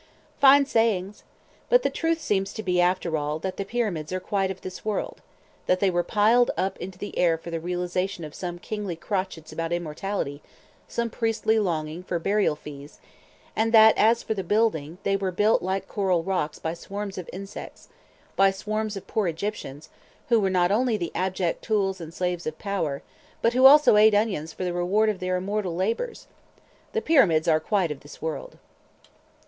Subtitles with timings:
[0.39, 1.21] Fine sayings!
[1.69, 4.83] but the truth seems to be after all, that the Pyramids are quite of this
[4.83, 5.21] world;
[5.67, 9.51] that they were piled up into the air for the realisation of some kingly crotchets
[9.51, 10.41] about immortality,
[10.87, 12.97] some priestly longing for burial fees;
[13.55, 17.29] and that as for the building, they were built like coral rocks by swarms of
[17.31, 19.89] insects—by swarms of poor Egyptians,
[20.29, 23.03] who were not only the abject tools and slaves of power,
[23.43, 26.25] but who also ate onions for the reward of their immortal labours!
[26.93, 28.57] The Pyramids are quite of this world.